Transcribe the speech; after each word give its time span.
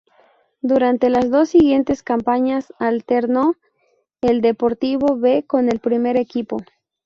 Durante 0.61 1.11
las 1.11 1.29
dos 1.29 1.49
siguientes 1.49 2.01
campañas 2.01 2.73
alternó 2.79 3.53
el 4.21 4.41
Deportivo 4.41 5.15
B 5.19 5.45
con 5.45 5.69
el 5.69 5.77
primer 5.79 6.17
equipo. 6.17 6.57